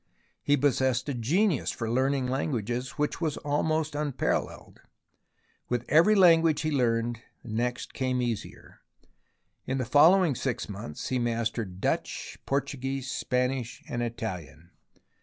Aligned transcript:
He 0.41 0.57
possessed 0.57 1.07
a 1.09 1.13
genius 1.13 1.69
for 1.69 1.87
learning 1.87 2.25
languages 2.25 2.97
which 2.97 3.21
was 3.21 3.37
almost 3.37 3.93
unparalleled. 3.93 4.79
With 5.69 5.85
every 5.87 6.15
language 6.15 6.61
he 6.61 6.71
learned, 6.71 7.21
the 7.43 7.49
next 7.51 7.93
came 7.93 8.19
easier. 8.19 8.81
In 9.67 9.77
the 9.77 9.85
following 9.85 10.33
six 10.33 10.67
months 10.67 11.09
he 11.09 11.19
mastered 11.19 11.79
Dutch, 11.79 12.39
Portuguese, 12.47 13.11
Spanish 13.11 13.83
and 13.87 14.01
Italian. 14.01 14.71